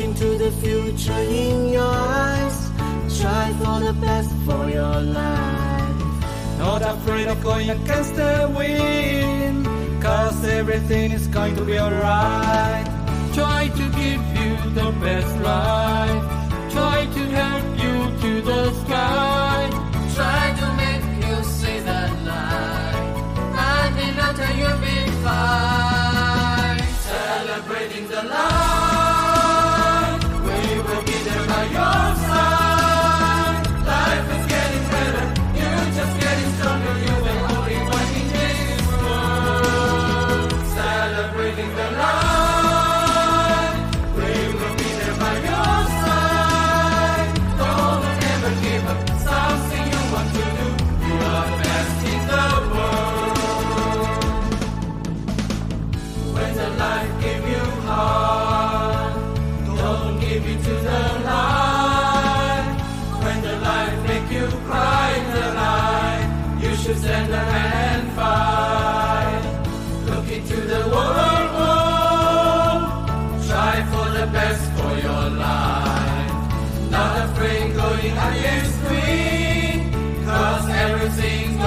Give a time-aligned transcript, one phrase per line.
[0.00, 2.70] Look into the future in your eyes.
[3.20, 6.58] Try for the best for your life.
[6.58, 9.66] Not afraid of going against the wind.
[10.02, 12.86] Cause everything is going to be alright.
[13.34, 16.49] Try to give you the best life.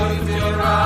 [0.03, 0.82] out of your eyes.